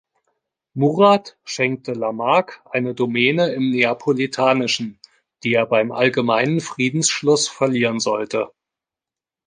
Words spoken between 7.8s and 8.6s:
sollte.